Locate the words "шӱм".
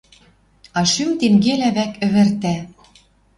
0.91-1.09